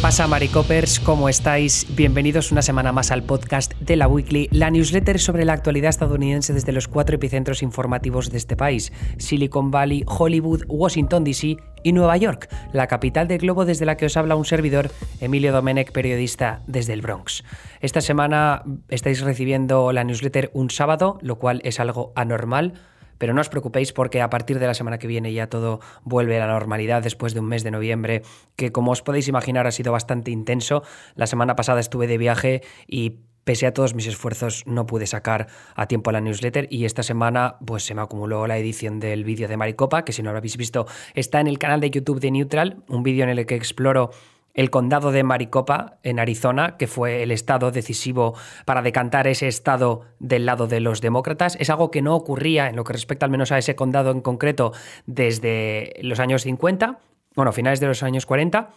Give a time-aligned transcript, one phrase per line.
[0.00, 0.98] pasa, Maricopers?
[0.98, 1.86] ¿Cómo estáis?
[1.94, 6.54] Bienvenidos una semana más al podcast de la Weekly, la newsletter sobre la actualidad estadounidense
[6.54, 12.16] desde los cuatro epicentros informativos de este país: Silicon Valley, Hollywood, Washington DC y Nueva
[12.16, 14.90] York, la capital del globo desde la que os habla un servidor,
[15.20, 17.44] Emilio Domenech, periodista desde el Bronx.
[17.80, 22.72] Esta semana estáis recibiendo la newsletter un sábado, lo cual es algo anormal
[23.20, 26.40] pero no os preocupéis porque a partir de la semana que viene ya todo vuelve
[26.40, 28.22] a la normalidad después de un mes de noviembre
[28.56, 30.82] que como os podéis imaginar ha sido bastante intenso.
[31.14, 35.48] La semana pasada estuve de viaje y pese a todos mis esfuerzos no pude sacar
[35.74, 39.48] a tiempo la newsletter y esta semana pues se me acumuló la edición del vídeo
[39.48, 42.30] de Maricopa, que si no lo habéis visto está en el canal de YouTube de
[42.30, 44.10] Neutral, un vídeo en el que exploro
[44.54, 50.02] el condado de Maricopa, en Arizona, que fue el estado decisivo para decantar ese estado
[50.18, 51.56] del lado de los demócratas.
[51.60, 54.20] Es algo que no ocurría en lo que respecta al menos a ese condado en
[54.20, 54.72] concreto
[55.06, 56.98] desde los años 50,
[57.34, 58.70] bueno, finales de los años 40,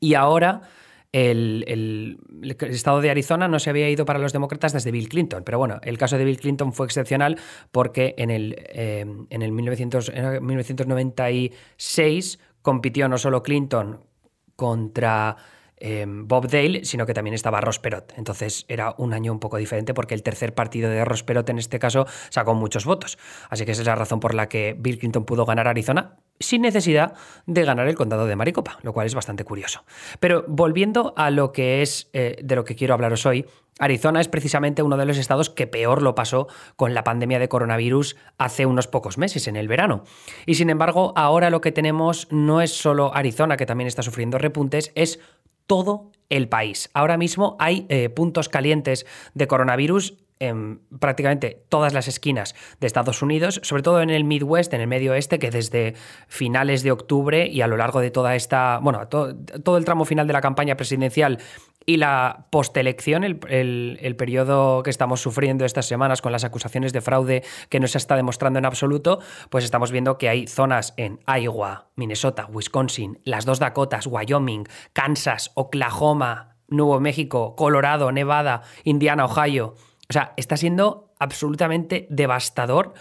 [0.00, 0.62] y ahora...
[1.10, 2.18] El,
[2.60, 5.80] estado de Arizona no se había ido para los demócratas desde Bill Clinton, pero bueno,
[5.82, 7.38] el caso de Bill Clinton fue excepcional
[7.72, 14.00] porque en el, eh, en el 1996 compitió no solo Clinton
[14.58, 15.36] contra
[15.76, 18.12] em, Bob Dale, sino que también estaba Ross Perot.
[18.16, 21.58] Entonces era un año un poco diferente porque el tercer partido de Ross Perot en
[21.58, 23.18] este caso sacó muchos votos.
[23.50, 26.62] Así que esa es la razón por la que Bill Clinton pudo ganar Arizona sin
[26.62, 27.14] necesidad
[27.46, 29.84] de ganar el condado de Maricopa, lo cual es bastante curioso.
[30.18, 33.46] Pero volviendo a lo que es eh, de lo que quiero hablaros hoy,
[33.78, 37.48] Arizona es precisamente uno de los estados que peor lo pasó con la pandemia de
[37.48, 40.04] coronavirus hace unos pocos meses, en el verano.
[40.46, 44.38] Y sin embargo, ahora lo que tenemos no es solo Arizona, que también está sufriendo
[44.38, 45.20] repuntes, es
[45.66, 46.90] todo el país.
[46.94, 53.22] Ahora mismo hay eh, puntos calientes de coronavirus en prácticamente todas las esquinas de Estados
[53.22, 55.94] Unidos, sobre todo en el Midwest, en el medio oeste, que desde
[56.26, 60.04] finales de octubre y a lo largo de toda esta, bueno, todo, todo el tramo
[60.04, 61.38] final de la campaña presidencial
[61.88, 67.00] y la postelección, el, el, periodo que estamos sufriendo estas semanas con las acusaciones de
[67.00, 71.20] fraude que no se está demostrando en absoluto, pues estamos viendo que hay zonas en
[71.26, 79.74] Iowa, Minnesota, Wisconsin, las dos Dakotas, Wyoming, Kansas, Oklahoma, Nuevo México, Colorado, Nevada, Indiana, Ohio,
[80.10, 82.94] o sea, está siendo absolutamente devastador.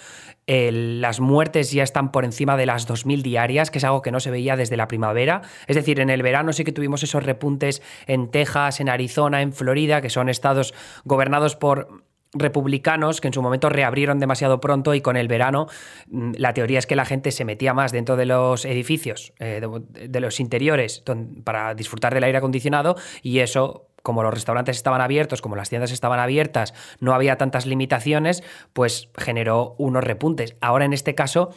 [0.45, 4.19] las muertes ya están por encima de las 2.000 diarias, que es algo que no
[4.19, 5.41] se veía desde la primavera.
[5.67, 9.53] Es decir, en el verano sí que tuvimos esos repuntes en Texas, en Arizona, en
[9.53, 10.73] Florida, que son estados
[11.05, 12.03] gobernados por
[12.33, 15.67] republicanos que en su momento reabrieron demasiado pronto y con el verano
[16.07, 19.61] mm, la teoría es que la gente se metía más dentro de los edificios, eh,
[19.89, 21.03] de, los interiores,
[21.45, 25.91] para disfrutar del aire acondicionado y eso como los restaurantes estaban abiertos, como las tiendas
[25.91, 28.41] estaban abiertas, no había tantas limitaciones,
[28.71, 30.55] pues generó unos repuntes.
[30.61, 31.49] Ahora en este caso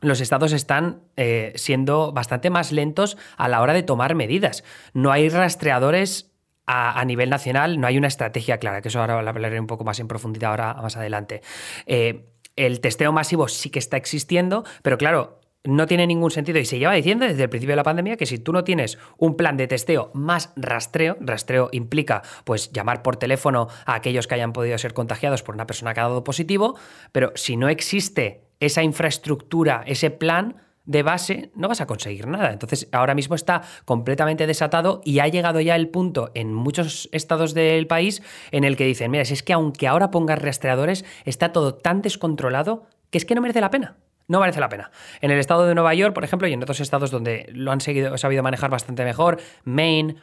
[0.00, 4.62] los estados están eh, siendo bastante más lentos a la hora de tomar medidas.
[4.94, 6.30] No hay rastreadores
[6.66, 9.82] a, nivel nacional, no hay una estrategia clara, que eso ahora lo hablaré un poco
[9.82, 11.42] más en profundidad ahora más adelante.
[11.86, 16.64] Eh, el testeo masivo sí que está existiendo, pero claro, no tiene ningún sentido y
[16.64, 19.36] se lleva diciendo desde el principio de la pandemia que si tú no tienes un
[19.36, 24.52] plan de testeo más rastreo, rastreo implica pues llamar por teléfono a aquellos que hayan
[24.52, 26.76] podido ser contagiados por una persona que ha dado positivo,
[27.12, 32.52] pero si no existe esa infraestructura, ese plan de base, no vas a conseguir nada.
[32.52, 37.54] Entonces ahora mismo está completamente desatado y ha llegado ya el punto en muchos estados
[37.54, 38.20] del país
[38.50, 42.02] en el que dicen, mira, si es que aunque ahora pongas rastreadores, está todo tan
[42.02, 43.96] descontrolado que es que no merece la pena.
[44.28, 44.90] No merece la pena.
[45.20, 47.80] En el estado de Nueva York, por ejemplo, y en otros estados donde lo han
[47.80, 50.16] seguido, sabido manejar bastante mejor, Maine,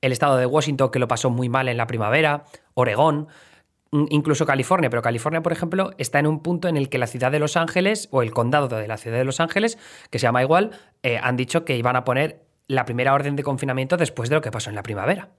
[0.00, 3.28] el estado de Washington, que lo pasó muy mal en la primavera, Oregón,
[3.92, 7.32] incluso California, pero California, por ejemplo, está en un punto en el que la ciudad
[7.32, 9.78] de Los Ángeles, o el condado de la ciudad de Los Ángeles,
[10.10, 10.70] que se llama igual,
[11.02, 14.40] eh, han dicho que iban a poner la primera orden de confinamiento después de lo
[14.40, 15.30] que pasó en la primavera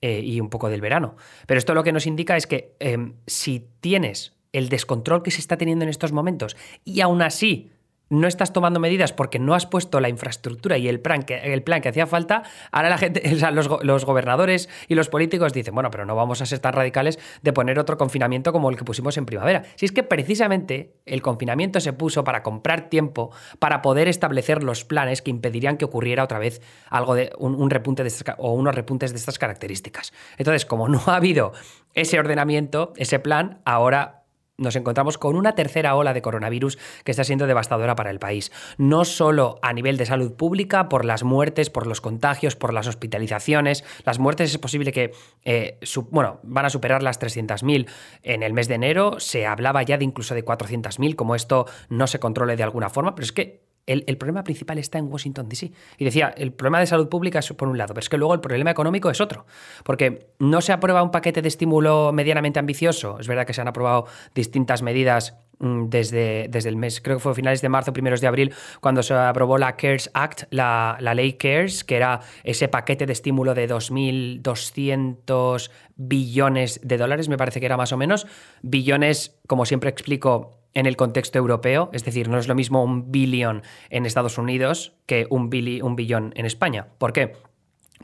[0.00, 1.16] eh, y un poco del verano.
[1.46, 5.40] Pero esto lo que nos indica es que em, si tienes el descontrol que se
[5.40, 7.70] está teniendo en estos momentos y aún así
[8.10, 11.62] no estás tomando medidas porque no has puesto la infraestructura y el plan que, el
[11.62, 12.42] plan que hacía falta,
[12.72, 16.58] ahora la gente, los, gobernadores y los políticos dicen, bueno, pero no vamos a ser
[16.58, 19.62] tan radicales de poner otro confinamiento como el que pusimos en primavera.
[19.76, 23.30] Si es que precisamente el confinamiento se puso para comprar tiempo,
[23.60, 28.02] para poder establecer los planes que impedirían que ocurriera otra vez algo de un, repunte
[28.02, 30.12] de o unos repuntes de estas características.
[30.36, 31.52] Entonces, como no ha habido
[31.94, 34.19] ese ordenamiento, ese plan, ahora
[34.60, 38.52] nos encontramos con una tercera ola de coronavirus que está siendo devastadora para el país.
[38.78, 42.86] No solo a nivel de salud pública, por las muertes, por los contagios, por las
[42.86, 43.84] hospitalizaciones.
[44.04, 45.12] Las muertes es posible que
[45.44, 45.78] eh,
[46.10, 47.88] bueno, van a superar las 300.000
[48.22, 49.18] en el mes de enero.
[49.18, 53.14] Se hablaba ya de incluso de 400.000, como esto no se controle de alguna forma,
[53.14, 55.72] pero es que el, problema principal está en Washington, D.C.
[55.98, 58.34] Y decía, el problema de salud pública es por un lado, pero es que luego
[58.34, 59.46] el problema económico es otro.
[59.84, 63.18] Porque no se aprueba un paquete de estímulo medianamente ambicioso.
[63.18, 67.22] Es verdad que se han aprobado distintas medidas mm, desde, desde el mes, creo que
[67.22, 71.14] fue finales de marzo, primeros de abril, cuando se aprobó la CARES Act, la, la
[71.14, 77.58] ley CARES, que era ese paquete de estímulo de 2.200 billones de dólares, me parece
[77.58, 78.28] que era más o menos.
[78.62, 83.10] Billones, como siempre explico, en el contexto europeo, es decir, no es lo mismo un
[83.10, 85.50] billón en Estados Unidos que un,
[85.82, 86.88] un billón en España.
[86.98, 87.32] ¿Por qué?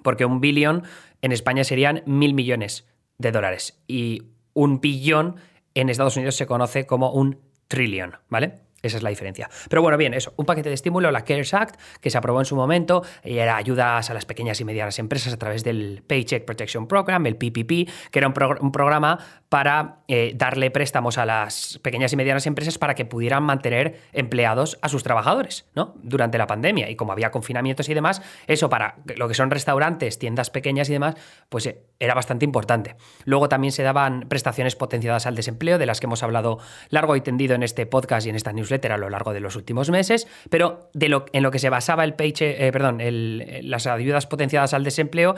[0.03, 0.83] Porque un billón
[1.23, 2.87] en España serían mil millones
[3.19, 4.23] de dólares y
[4.53, 5.37] un billón
[5.75, 8.66] en Estados Unidos se conoce como un trillón, ¿vale?
[8.83, 9.49] Esa es la diferencia.
[9.69, 12.45] Pero bueno, bien, eso, un paquete de estímulo, la CARES Act, que se aprobó en
[12.45, 16.87] su momento, era ayudas a las pequeñas y medianas empresas a través del Paycheck Protection
[16.87, 19.19] Program, el PPP, que era un, un programa
[19.49, 24.79] para eh, darle préstamos a las pequeñas y medianas empresas para que pudieran mantener empleados
[24.83, 25.95] a sus trabajadores, ¿no?
[26.03, 26.91] Durante la pandemia.
[26.91, 30.93] Y como había confinamientos y demás, eso para lo que son restaurantes, tiendas pequeñas y
[30.93, 31.15] demás,
[31.49, 32.97] pues eh, era bastante importante.
[33.25, 36.59] Luego también se daban prestaciones potenciadas al desempleo, de las que hemos hablado
[36.91, 39.57] largo y tendido en este podcast y en esta newsletter a lo largo de los
[39.57, 44.75] últimos meses, pero en lo que se basaba el paycheck, eh, perdón, las ayudas potenciadas
[44.75, 45.35] al desempleo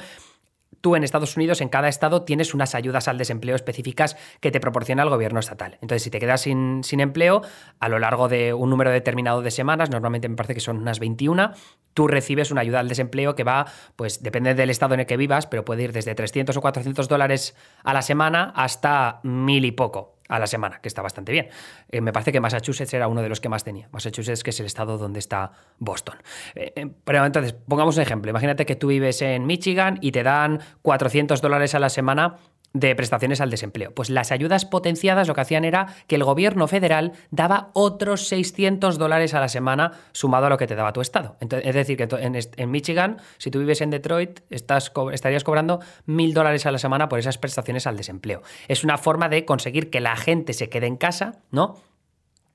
[0.81, 4.61] tú en Estados Unidos, en cada estado, tienes unas ayudas al desempleo específicas que te
[4.61, 5.79] proporciona el gobierno estatal.
[5.81, 7.43] Entonces, si te quedas sin, sin, empleo,
[7.81, 11.01] a lo largo de un número determinado de semanas, normalmente me parece que son unas
[11.01, 11.53] 21,
[11.95, 13.67] tú recibes una ayuda al desempleo que va,
[13.97, 17.09] pues depende del estado en el que vivas, pero puede ir desde 300 o 400
[17.09, 21.49] dólares a la semana hasta mil y poco a la semana, que está bastante bien.
[21.89, 23.89] Eh, me parece que Massachusetts era uno de los que más tenía.
[23.91, 26.17] Massachusetts, que es el estado donde está Boston.
[26.55, 28.31] Eh, eh, pero entonces, pongamos un ejemplo.
[28.31, 32.37] Imagínate que tú vives en Michigan y te dan 400 dólares a la semana
[32.79, 33.93] de prestaciones al desempleo.
[33.93, 38.99] Pues las ayudas potenciadas lo que hacían era que el gobierno federal daba otros 600
[38.99, 41.37] dólares a la semana sumado a lo que te daba tu estado.
[41.41, 42.09] es decir, que
[42.57, 47.09] en, Michigan, si tú vives en Detroit, estás, estarías cobrando mil dólares a la semana
[47.09, 48.43] por esas prestaciones al desempleo.
[48.69, 51.77] Es una forma de conseguir que la gente se quede en casa, ¿no?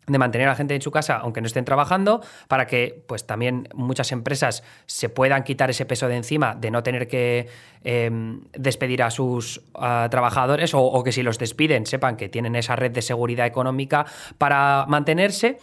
[0.08, 3.26] De mantener a la gente en su casa aunque no estén trabajando, para que pues
[3.26, 7.48] también muchas empresas se puedan quitar ese peso de encima de no tener que
[7.84, 12.92] em, despedir a sus trabajadores o, que si los despiden sepan que tienen esa red
[12.92, 14.06] de seguridad económica
[14.38, 15.60] para mantenerse.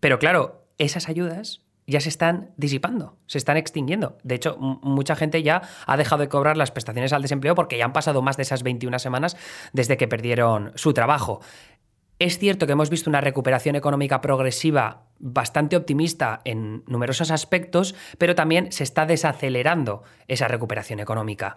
[0.00, 4.18] Pero claro, esas ayudas ya se están disipando, se están extinguiendo.
[4.24, 7.84] De hecho, mucha gente ya ha dejado de cobrar las prestaciones al desempleo porque ya
[7.84, 9.36] han pasado más de esas 21 semanas
[9.72, 11.40] desde que perdieron su trabajo.
[12.18, 18.34] Es cierto que hemos visto una recuperación económica progresiva bastante optimista en numerosos aspectos, pero
[18.34, 21.56] también se está desacelerando esa recuperación económica.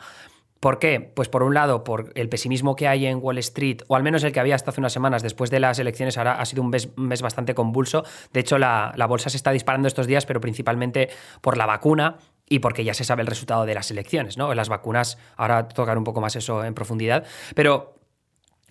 [0.60, 1.00] ¿Por qué?
[1.00, 4.26] Pues por un lado, por el pesimismo que hay en Wall Street, o al menos
[4.26, 6.70] el que había hasta hace unas semanas después de las elecciones, ahora ha sido un
[6.70, 8.04] mes, bastante convulso.
[8.34, 11.10] De hecho, la, la, bolsa se está disparando estos días, pero principalmente
[11.40, 12.18] por la vacuna
[12.50, 14.54] y porque ya se sabe el resultado de las elecciones, ¿no?
[14.54, 17.26] Las vacunas, ahora tocar un poco más eso en profundidad,
[17.56, 17.99] pero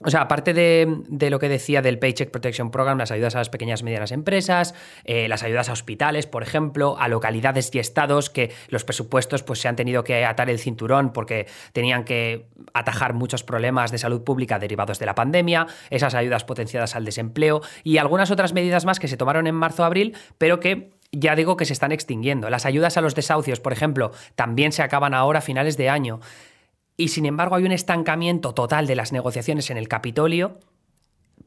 [0.04, 3.48] o sea, aparte de, lo que decía del Paycheck Protection Program, las ayudas a las
[3.48, 4.74] pequeñas y medianas empresas,
[5.04, 9.60] eh, las ayudas a hospitales, por ejemplo, a localidades y estados que los presupuestos pues,
[9.60, 14.22] se han tenido que atar el cinturón porque tenían que atajar muchos problemas de salud
[14.22, 19.00] pública derivados de la pandemia, esas ayudas potenciadas al desempleo y algunas otras medidas más
[19.00, 22.50] que se tomaron en marzo-abril, pero que ya digo que se están extinguiendo.
[22.50, 26.20] Las ayudas a los desahucios, por ejemplo, también se acaban ahora a finales de año
[26.98, 30.58] y sin embargo hay un estancamiento total de las negociaciones en el Capitolio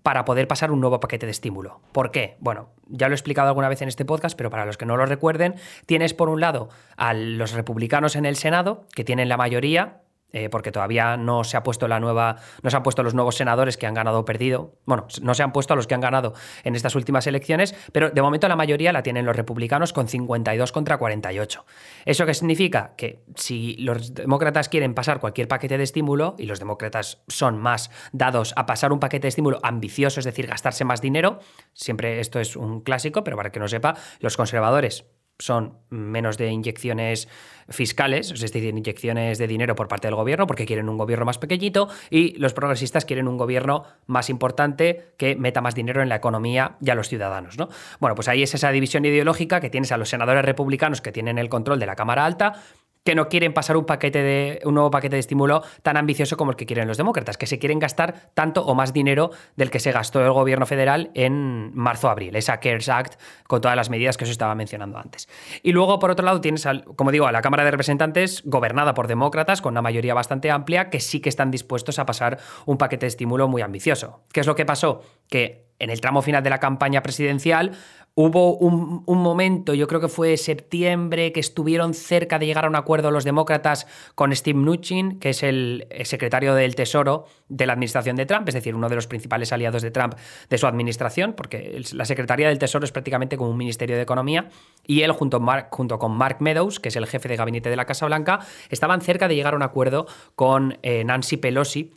[0.01, 1.81] para poder pasar un nuevo paquete de estímulo.
[1.91, 2.37] ¿Por qué?
[2.39, 4.97] Bueno, ya lo he explicado alguna vez en este podcast, pero para los que no
[4.97, 5.55] lo recuerden,
[5.85, 10.01] tienes por un lado a los republicanos en el Senado, que tienen la mayoría,
[10.33, 13.35] eh, porque todavía no se ha puesto la nueva, no se han puesto los nuevos
[13.35, 14.75] senadores que han ganado o perdido.
[14.85, 16.33] Bueno, no se han puesto a los que han ganado
[16.63, 20.71] en estas últimas elecciones, pero de momento la mayoría la tienen los republicanos con 52
[20.71, 21.65] contra 48.
[22.05, 22.93] ¿Eso qué significa?
[22.95, 27.91] Que si los demócratas quieren pasar cualquier paquete de estímulo, y los demócratas son más
[28.11, 31.39] dados a pasar un paquete de estímulo ambicioso, es decir, gastarse más dinero,
[31.73, 35.05] siempre esto es un clásico, pero para que no sepa, los conservadores
[35.41, 37.27] son menos de inyecciones
[37.69, 41.37] fiscales, es decir, inyecciones de dinero por parte del gobierno, porque quieren un gobierno más
[41.37, 46.15] pequeñito, y los progresistas quieren un gobierno más importante que meta más dinero en la
[46.15, 47.57] economía y a los ciudadanos.
[47.57, 47.69] ¿no?
[47.99, 51.37] Bueno, pues ahí es esa división ideológica que tienes a los senadores republicanos que tienen
[51.37, 52.61] el control de la Cámara Alta
[53.03, 56.51] que no quieren pasar un paquete de un nuevo paquete de estímulo tan ambicioso como
[56.51, 59.79] el que quieren los demócratas, que se quieren gastar tanto o más dinero del que
[59.79, 64.25] se gastó el gobierno federal en marzo-abril, esa CARES Act con todas las medidas que
[64.25, 65.27] os estaba mencionando antes.
[65.63, 69.07] Y luego por otro lado tienes como digo, a la Cámara de Representantes gobernada por
[69.07, 73.05] demócratas con una mayoría bastante amplia que sí que están dispuestos a pasar un paquete
[73.05, 74.21] de estímulo muy ambicioso.
[74.31, 75.01] ¿Qué es lo que pasó?
[75.27, 77.71] Que en el tramo final de la campaña presidencial
[78.13, 82.75] Hubo un, momento, yo creo que fue septiembre, que estuvieron cerca de llegar a un
[82.75, 88.17] acuerdo los demócratas con Steve Mnuchin, que es el, secretario del Tesoro de la administración
[88.17, 90.15] de Trump, es decir, uno de los principales aliados de Trump
[90.49, 94.49] de su administración, porque la Secretaría del Tesoro es prácticamente como un ministerio de Economía,
[94.85, 97.85] y él junto, junto con Mark Meadows, que es el jefe de gabinete de la
[97.85, 101.93] Casa Blanca, estaban cerca de llegar a un acuerdo con eh, Nancy Pelosi,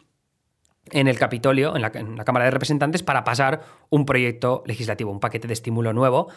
[0.90, 5.48] en el Capitolio, en la, Cámara de Representantes, para pasar un proyecto legislativo, un paquete
[5.48, 6.28] de estímulo nuevo,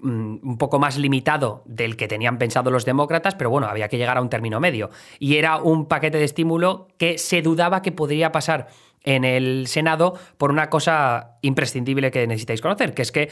[0.00, 3.98] mm, un poco más limitado del que tenían pensado los demócratas, pero bueno, había que
[3.98, 4.90] llegar a un término medio.
[5.18, 8.68] Y era un paquete de estímulo que se dudaba que podría pasar
[9.02, 13.30] en el Senado por una cosa imprescindible que necesitáis conocer, que es que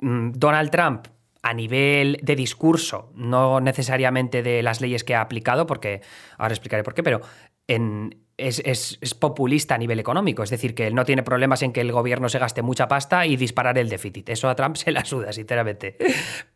[0.00, 1.06] mm, Donald Trump
[1.44, 6.00] a nivel de discurso, no necesariamente de las leyes que ha aplicado, porque
[6.38, 7.20] ahora explicaré por qué, pero
[7.68, 11.80] en, es, populista a nivel económico, es decir, que él no tiene problemas en que
[11.80, 14.28] el gobierno se gaste mucha pasta y disparar el déficit.
[14.30, 15.96] Eso a Trump se la suda, sinceramente.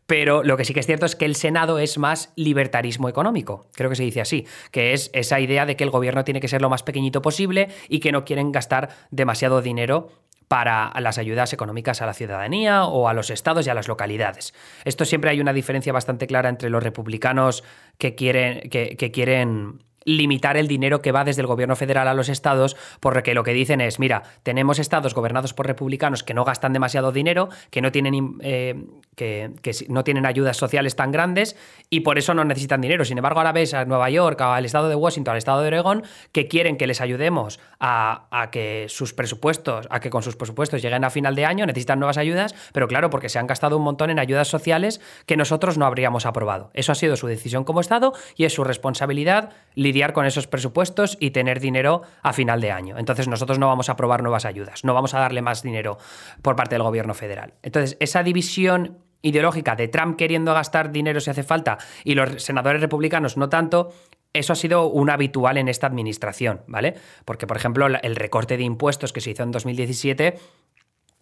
[0.05, 3.67] Pero lo que sí que es cierto es que el Senado es más libertarismo económico,
[3.73, 6.47] creo que se dice así, que es esa idea de que el gobierno tiene que
[6.47, 10.09] ser lo más pequeñito posible y que no quieren gastar demasiado dinero
[10.47, 14.55] para las ayudas económicas a la ciudadanía o a los estados y a las localidades.
[14.83, 17.63] Esto siempre hay una diferencia bastante clara entre los republicanos
[17.99, 19.83] que quieren, que quieren
[20.17, 23.53] limitar el dinero que va desde el gobierno federal a los estados, porque lo que
[23.53, 27.91] dicen es, mira, tenemos estados gobernados por republicanos que no gastan demasiado dinero, que no
[27.91, 28.83] tienen, eh,
[29.19, 29.51] que,
[29.89, 31.57] no tienen ayudas sociales tan grandes
[31.89, 33.03] y por eso no necesitan dinero.
[33.03, 36.03] Sin embargo, ahora ves a Nueva York, al estado de Washington, al estado de Oregón,
[36.31, 40.81] que quieren que les ayudemos a, a que sus presupuestos, a que con sus presupuestos
[40.81, 43.83] lleguen a final de año, necesitan nuevas ayudas, pero claro, porque se han gastado un
[43.83, 46.71] montón en ayudas sociales que nosotros no habríamos aprobado.
[46.73, 51.17] Eso ha sido su decisión como Estado y es su responsabilidad lidiar con esos presupuestos
[51.19, 52.97] y tener dinero a final de año.
[52.97, 55.97] Entonces nosotros no vamos a aprobar nuevas ayudas, no vamos a darle más dinero
[56.41, 57.53] por parte del gobierno federal.
[57.63, 62.81] Entonces esa división ideológica de Trump queriendo gastar dinero si hace falta y los senadores
[62.81, 63.93] republicanos no tanto,
[64.33, 66.95] eso ha sido un habitual en esta administración, ¿vale?
[67.25, 70.37] Porque, por ejemplo, el recorte de impuestos que se hizo en 2017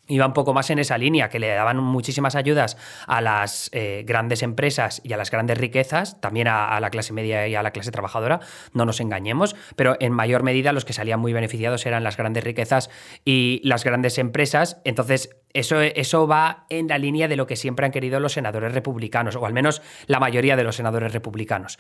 [0.08, 4.04] iba un poco más en esa línea, que le daban muchísimas ayudas a las eh,
[4.06, 7.72] grandes empresas y a las grandes riquezas, también a, la clase media y a la
[7.72, 8.40] clase trabajadora,
[8.74, 12.44] no nos engañemos, pero en mayor medida los que salían muy beneficiados eran las grandes
[12.44, 12.90] riquezas
[13.26, 14.80] y las grandes empresas.
[14.84, 18.74] Entonces, eso, eso va en la línea de lo que siempre han querido los senadores
[18.74, 21.80] republicanos, o al menos la mayoría de los senadores republicanos.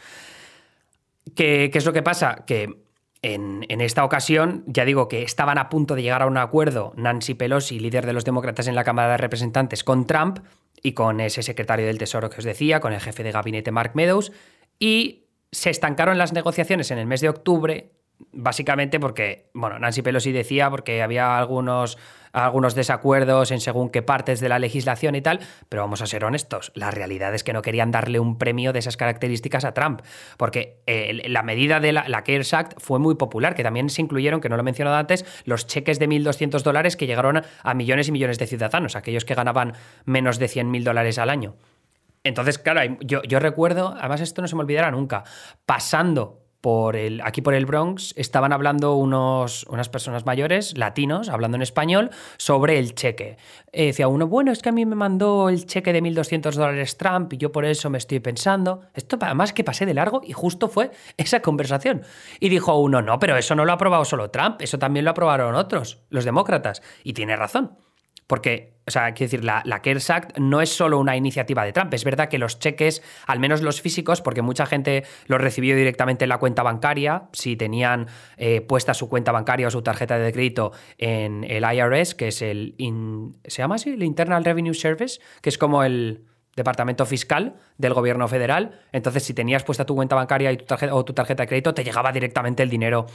[1.35, 2.43] ¿Qué, es lo que pasa?
[2.45, 2.86] Que
[3.21, 7.33] en, esta ocasión, ya digo que estaban a punto de llegar a un acuerdo Nancy
[7.33, 10.39] Pelosi, líder de los demócratas en la Cámara de Representantes, con Trump
[10.81, 13.91] y con ese secretario del Tesoro que os decía, con el jefe de gabinete Mark
[13.95, 14.31] Meadows,
[14.79, 17.91] y se estancaron las negociaciones en el mes de octubre,
[18.31, 21.97] básicamente porque, bueno, Nancy Pelosi decía porque había algunos
[22.33, 26.23] algunos desacuerdos en según qué partes de la legislación y tal, pero vamos a ser
[26.23, 30.01] honestos, la realidad es que no querían darle un premio de esas características a Trump,
[30.37, 34.41] porque eh, la medida de la, CARES Act fue muy popular, que también se incluyeron,
[34.41, 38.07] que no lo he mencionado antes, los cheques de 1.200 dólares que llegaron a millones
[38.07, 39.73] y millones de ciudadanos, aquellos que ganaban
[40.05, 41.55] menos de 100.000 dólares al año.
[42.23, 45.23] Entonces, claro, yo, yo recuerdo, además esto no se me olvidará nunca,
[45.65, 51.55] pasando por el, aquí por el Bronx estaban hablando unos, unas personas mayores, latinos, hablando
[51.55, 53.37] en español, sobre el cheque.
[53.71, 56.97] Eh, decía uno, bueno, es que a mí me mandó el cheque de 1.200 dólares
[56.97, 58.81] Trump y yo por eso me estoy pensando.
[58.93, 62.03] Esto además que pasé de largo y justo fue esa conversación.
[62.39, 65.11] Y dijo uno, no, pero eso no lo ha aprobado solo Trump, eso también lo
[65.11, 66.81] aprobaron otros, los demócratas.
[67.03, 67.77] Y tiene razón.
[68.27, 71.71] Porque, o sea, quiero decir, la, la CARES Act no es solo una iniciativa de
[71.71, 71.93] Trump.
[71.93, 76.25] Es verdad que los cheques, al menos los físicos, porque mucha gente los recibió directamente
[76.25, 80.31] en la cuenta bancaria, si tenían eh, puesta su cuenta bancaria o su tarjeta de
[80.33, 82.75] crédito en el IRS, que es el.
[83.45, 83.91] ¿Se llama así?
[83.91, 86.25] El Internal Revenue Service, que es como el
[86.57, 88.81] departamento fiscal del gobierno federal.
[88.91, 91.73] Entonces, si tenías puesta tu cuenta bancaria y tu tarjeta, o tu tarjeta de crédito,
[91.73, 93.05] te llegaba directamente el dinero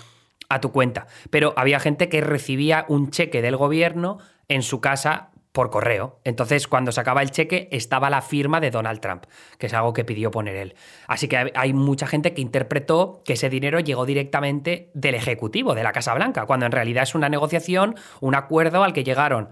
[0.48, 1.06] a tu cuenta.
[1.30, 6.18] Pero había gente que recibía un cheque del gobierno en su casa por correo.
[6.24, 9.24] Entonces, cuando sacaba el cheque, estaba la firma de Donald Trump,
[9.58, 10.74] que es algo que pidió poner él.
[11.06, 15.82] Así que hay mucha gente que interpretó que ese dinero llegó directamente del Ejecutivo, de
[15.82, 19.50] la Casa Blanca, cuando en realidad es una negociación, un acuerdo al que llegaron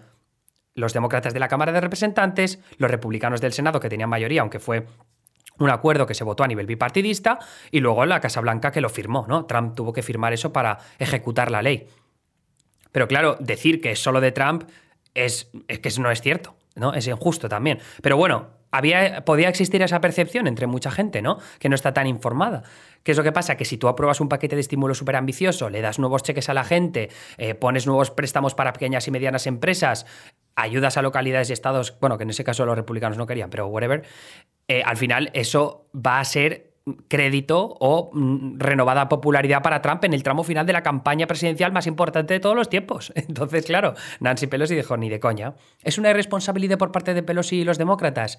[0.74, 4.58] los demócratas de la Cámara de Representantes, los republicanos del Senado, que tenían mayoría, aunque
[4.58, 4.86] fue
[5.60, 7.38] un acuerdo que se votó a nivel bipartidista,
[7.70, 9.46] y luego la Casa Blanca que lo firmó, ¿no?
[9.46, 11.86] Trump tuvo que firmar eso para ejecutar la ley.
[12.92, 14.64] Pero claro, decir que es solo de Trump
[15.14, 16.92] es, es que no es cierto, ¿no?
[16.94, 17.78] Es injusto también.
[18.02, 21.38] Pero bueno, había, podía existir esa percepción entre mucha gente, ¿no?
[21.58, 22.62] Que no está tan informada.
[23.02, 23.56] ¿Qué es lo que pasa?
[23.56, 26.54] Que si tú apruebas un paquete de estímulo súper ambicioso, le das nuevos cheques a
[26.54, 30.06] la gente, eh, pones nuevos préstamos para pequeñas y medianas empresas,
[30.54, 33.66] ayudas a localidades y estados, bueno, que en ese caso los republicanos no querían, pero
[33.66, 34.04] whatever,
[34.70, 36.74] eh, al final eso va a ser
[37.08, 41.72] crédito o mm, renovada popularidad para Trump en el tramo final de la campaña presidencial
[41.72, 43.12] más importante de todos los tiempos.
[43.16, 45.54] Entonces, claro, Nancy Pelosi dijo, ni de coña.
[45.82, 48.38] ¿Es una irresponsabilidad por parte de Pelosi y los demócratas?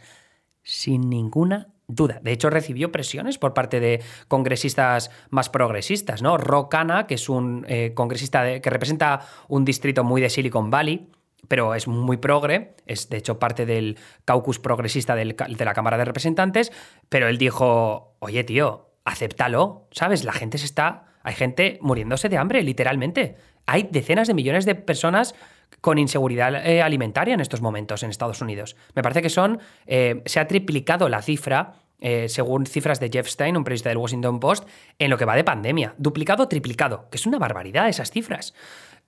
[0.64, 2.22] Sin ninguna duda.
[2.24, 6.38] De hecho, recibió presiones por parte de congresistas más progresistas, ¿no?
[6.38, 9.20] Rocana, que es un eh, congresista que representa
[9.50, 11.10] un distrito muy de Silicon Valley,
[11.52, 15.26] pero es muy progre, es de hecho parte del caucus progresista de
[15.66, 16.72] la Cámara de Representantes,
[17.10, 20.24] pero él dijo, oye tío, acéptalo, ¿sabes?
[20.24, 23.36] La gente se está, hay gente muriéndose de hambre, literalmente.
[23.66, 25.36] Hay decenas de millones de personas
[25.82, 28.78] con inseguridad eh, alimentaria en estos momentos en Estados Unidos.
[28.96, 33.28] Me parece que son, eh, se ha triplicado la cifra eh, según cifras de Jeff
[33.28, 34.66] Stein, un periodista del Washington Post,
[35.00, 35.96] en lo que va de pandemia.
[35.98, 38.54] Duplicado, triplicado, que es una barbaridad esas cifras.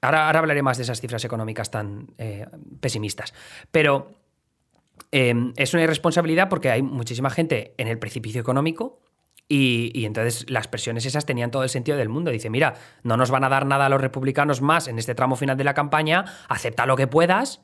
[0.03, 2.45] Ahora, hablaré más de esas cifras económicas tan eh,
[2.79, 3.33] pesimistas.
[3.71, 4.11] Pero
[5.11, 8.99] em, es una irresponsabilidad porque hay muchísima gente en el precipicio económico
[9.47, 12.31] y, entonces las presiones esas tenían todo el sentido del mundo.
[12.31, 15.35] Dice, mira, no nos van a dar nada a los republicanos más en este tramo
[15.35, 17.61] final de la campaña, acepta lo que puedas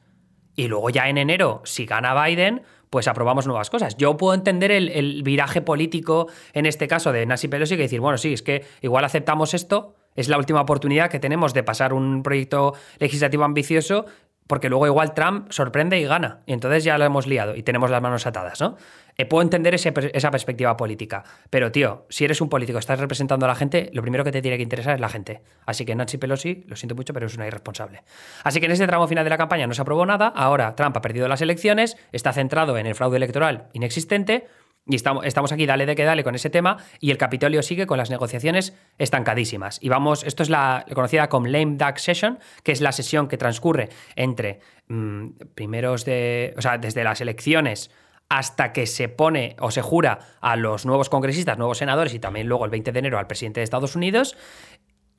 [0.56, 3.96] y luego ya en enero, si gana Biden, pues aprobamos nuevas cosas.
[3.98, 8.18] Yo puedo entender el, viraje político en este caso de Nancy Pelosi que decir, bueno,
[8.18, 12.24] sí, es que igual aceptamos esto, es la última oportunidad que tenemos de pasar un
[12.24, 14.06] proyecto legislativo ambicioso
[14.50, 16.40] porque luego igual Trump sorprende y gana.
[16.48, 18.78] Y entonces ya lo hemos liado y tenemos las manos atadas, ¿no?
[19.16, 21.24] Eh, puedo entender esa perspectiva política.
[21.52, 24.42] Pero, tío, si eres un político, estás representando a la gente, lo primero que te
[24.42, 25.44] tiene que interesar es la gente.
[25.68, 28.02] Así que Nancy Pelosi, lo siento mucho, pero es una irresponsable.
[28.44, 30.30] Así que en este tramo final de la campaña no se aprobó nada.
[30.30, 34.48] Ahora Trump ha perdido las elecciones, está centrado en el fraude electoral inexistente
[34.86, 37.98] y estamos, aquí, dale de que dale con ese tema, y el Capitolio sigue con
[37.98, 39.78] las negociaciones estancadísimas.
[39.82, 43.38] Y vamos, esto es la conocida como Lame Duck Session, que es la sesión que
[43.38, 46.54] transcurre entre mm, primeros de.
[46.58, 47.92] O sea, desde las elecciones
[48.30, 52.48] hasta que se pone o se jura a los nuevos congresistas, nuevos senadores y también
[52.48, 54.38] luego el 20 de enero al presidente de Estados Unidos.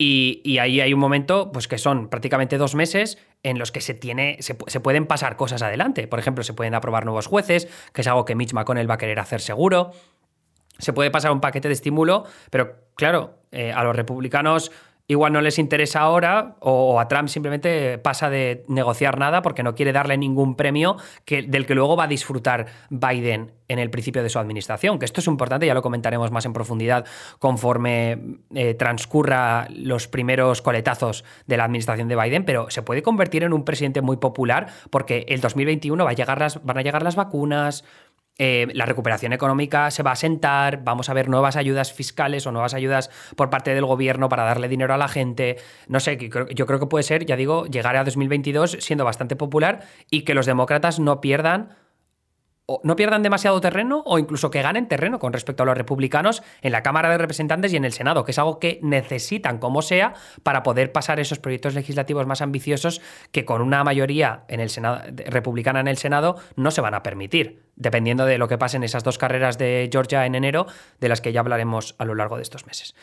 [0.02, 3.92] Y, ahí hay un momento, pues que son prácticamente dos meses en los que se,
[3.92, 6.08] tiene, se, pueden pasar cosas adelante.
[6.08, 8.98] Por ejemplo, se pueden aprobar nuevos jueces, que es algo que Mitch McConnell va a
[8.98, 9.90] querer hacer seguro.
[10.78, 14.72] Se puede pasar un paquete de estímulo, pero claro, eh, a los republicanos
[15.10, 19.74] igual no les interesa ahora o, a Trump simplemente pasa de negociar nada porque no
[19.74, 24.22] quiere darle ningún premio que, del que luego va a disfrutar Biden en el principio
[24.22, 27.04] de su administración, que esto es importante, ya lo comentaremos más en profundidad
[27.40, 33.42] conforme eh, transcurra los primeros coletazos de la administración de Biden, pero se puede convertir
[33.42, 37.02] en un presidente muy popular porque el 2021 va a llegar las, van a llegar
[37.02, 37.84] las vacunas,
[38.42, 42.52] eh, la recuperación económica se va a sentar, vamos a ver nuevas ayudas fiscales o
[42.52, 45.58] nuevas ayudas por parte del gobierno para darle dinero a la gente.
[45.88, 46.16] No sé,
[46.54, 50.32] yo creo que puede ser, ya digo, llegar a 2022 siendo bastante popular y que
[50.32, 51.76] los demócratas no pierdan
[52.84, 56.72] no pierdan demasiado terreno o incluso que ganen terreno con respecto a los republicanos en
[56.72, 60.14] la Cámara de Representantes y en el Senado, que es algo que necesitan como sea
[60.42, 63.00] para poder pasar esos proyectos legislativos más ambiciosos
[63.32, 67.02] que con una mayoría en el Senado, republicana en el Senado no se van a
[67.02, 70.66] permitir, dependiendo de lo que pase en esas dos carreras de Georgia en enero,
[71.00, 72.94] de las que ya hablaremos a lo largo de estos meses.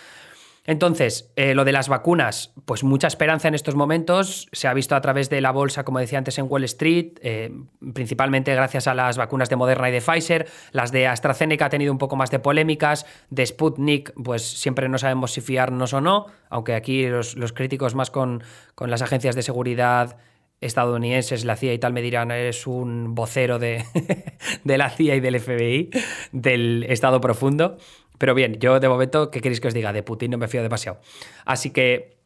[0.68, 4.50] Entonces, eh, lo de las vacunas, pues mucha esperanza en estos momentos.
[4.52, 7.52] Se ha visto a través de la bolsa, como decía antes, en Wall Street, eh,
[7.94, 10.46] principalmente gracias a las vacunas de Moderna y de Pfizer.
[10.74, 13.06] Las de AstraZeneca ha tenido un poco más de polémicas.
[13.30, 18.12] De Sputnik, pues siempre no sabemos si fiarnos o no, aunque aquí los, críticos más
[18.12, 18.44] con,
[18.76, 20.18] con las agencias de seguridad
[20.60, 23.86] estadounidenses, la CIA y tal, me dirán, eres un vocero de,
[24.64, 25.90] de, la CIA y del FBI,
[26.32, 27.78] del Estado Profundo.
[28.18, 29.94] Pero bien, yo de momento, ¿qué queréis que os diga?
[29.94, 31.00] De Putin no me fío demasiado.
[31.46, 32.18] Así que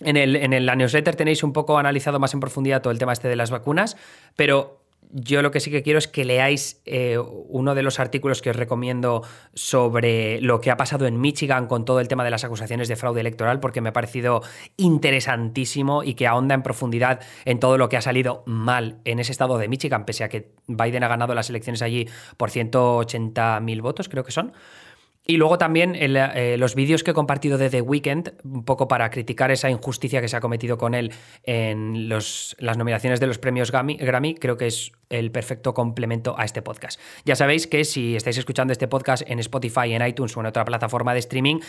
[0.00, 3.12] en, el, en la newsletter tenéis un poco analizado más en profundidad todo el tema
[3.12, 3.96] este de las vacunas,
[4.36, 4.84] pero
[5.16, 8.50] yo lo que sí que quiero es que leáis eh, uno de los artículos que
[8.50, 9.22] os recomiendo
[9.54, 12.96] sobre lo que ha pasado en Michigan con todo el tema de las acusaciones de
[12.96, 14.42] fraude electoral, porque me ha parecido
[14.76, 19.30] interesantísimo y que ahonda en profundidad en todo lo que ha salido mal en ese
[19.30, 24.08] estado de Michigan, pese a que Biden ha ganado las elecciones allí por 180.000 votos,
[24.08, 24.52] creo que son.
[25.26, 29.08] Y luego también eh, los vídeos que he compartido de The Weeknd, un poco para
[29.08, 31.12] criticar esa injusticia que se ha cometido con él
[31.44, 36.44] en las nominaciones de los premios Grammy, Grammy, creo que es el perfecto complemento a
[36.44, 37.00] este podcast.
[37.24, 40.64] Ya sabéis que si estáis escuchando este podcast en Spotify, en iTunes o en otra
[40.64, 41.60] plataforma de streaming,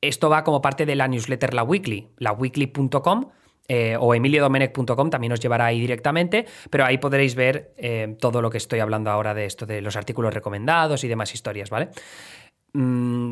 [0.00, 3.30] esto va como parte de la newsletter La Weekly, laweekly.com.
[3.66, 8.50] Eh, o emiliodomenech.com también os llevará ahí directamente, pero ahí podréis ver eh, todo lo
[8.50, 11.88] que estoy hablando ahora de esto, de los artículos recomendados y demás historias, ¿vale?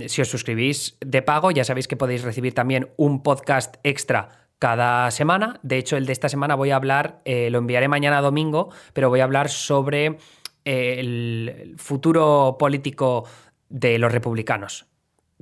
[0.08, 5.10] Si os suscribís de pago, ya sabéis que podéis recibir también un podcast extra cada
[5.10, 5.58] semana.
[5.62, 9.08] De hecho, el de esta semana voy a hablar, eh, lo enviaré mañana domingo, pero
[9.08, 10.18] voy a hablar sobre
[10.64, 13.24] eh, el futuro político
[13.68, 14.86] de los republicanos.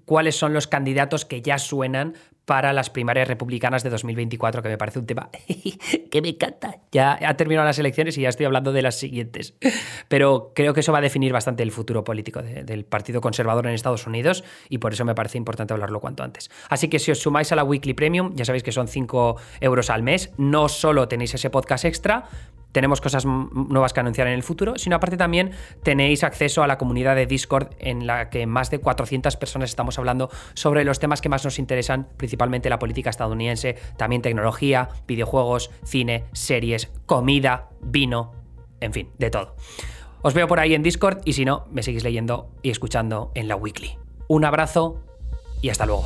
[0.06, 2.14] ¿Cuáles son los candidatos que ya suenan
[2.50, 5.30] para las primarias republicanas de 2024, que me parece un tema
[6.10, 6.78] que me encanta.
[6.90, 9.54] Ya ha terminado las elecciones y ya estoy hablando de las siguientes.
[10.08, 13.74] Pero creo que eso va a definir bastante el futuro político del Partido Conservador en
[13.74, 16.50] Estados Unidos y por eso me parece importante hablarlo cuanto antes.
[16.68, 19.88] Así que si os sumáis a la Weekly Premium, ya sabéis que son 5 euros
[19.88, 22.24] al mes, no solo tenéis ese podcast extra,
[22.72, 25.52] tenemos cosas nuevas que anunciar en el futuro, sino aparte también
[25.82, 29.98] tenéis acceso a la comunidad de Discord en la que más de 400 personas estamos
[29.98, 35.70] hablando sobre los temas que más nos interesan, principalmente la política estadounidense, también tecnología, videojuegos,
[35.84, 38.32] cine, series, comida, vino,
[38.80, 39.56] en fin, de todo.
[40.22, 43.48] Os veo por ahí en Discord y si no, me seguís leyendo y escuchando en
[43.48, 43.98] la Weekly.
[44.28, 45.02] Un abrazo
[45.62, 46.04] y hasta luego.